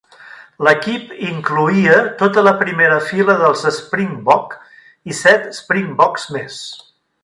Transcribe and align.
L'equip 0.67 1.11
incloïa 1.31 1.99
tota 2.23 2.45
la 2.49 2.55
primera 2.63 2.99
fila 3.11 3.37
dels 3.45 3.63
Springbok 3.79 4.59
i 5.13 5.21
set 5.23 5.49
Springboks 5.63 6.31
més. 6.37 6.63